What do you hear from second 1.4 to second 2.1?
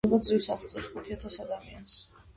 ადამიანს.